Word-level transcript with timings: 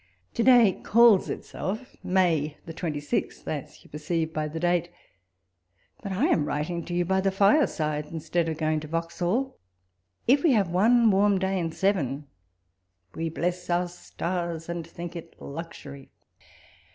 To 0.33 0.41
day 0.41 0.81
calls 0.81 1.29
itself 1.29 1.95
May 2.03 2.57
the 2.65 2.73
26th, 2.73 3.47
as 3.47 3.83
you 3.83 3.89
per 3.91 3.99
ceive 3.99 4.33
by 4.33 4.47
the 4.47 4.59
date; 4.59 4.89
but 6.01 6.11
I 6.11 6.25
am 6.25 6.45
writing 6.45 6.83
to 6.85 6.95
you 6.95 7.05
by 7.05 7.21
the 7.21 7.29
fire 7.29 7.67
side, 7.67 8.07
instead 8.07 8.49
of 8.49 8.57
going 8.57 8.79
to 8.79 8.87
Vauxhall." 8.87 9.59
If 10.27 10.41
we 10.41 10.53
have 10.53 10.71
one 10.71 11.11
warm 11.11 11.37
day 11.37 11.59
in 11.59 11.71
seven," 11.71 12.25
we 13.15 13.29
bless 13.29 13.69
our 13.69 13.87
stars, 13.87 14.67
and 14.67 14.87
think 14.87 15.15
it 15.15 15.39
luxury." 15.39 16.09